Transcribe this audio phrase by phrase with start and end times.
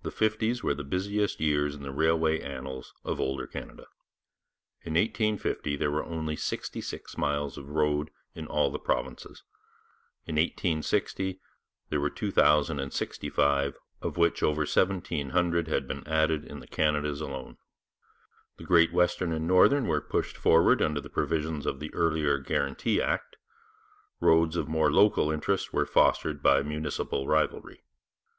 [0.00, 3.84] The fifties were the busiest years in the railway annals of older Canada.
[4.84, 9.42] In 1850 there were only 66 miles of road in all the provinces.
[10.24, 11.42] In 1860
[11.90, 17.58] there were 2065, of which over 1700 had been added in the Canadas alone.
[18.56, 22.38] The Great Western and the Northern were pushed forward under the provisions of the earlier
[22.38, 23.36] Guarantee Act;
[24.20, 27.82] roads of more local interest were fostered by municipal rivalry.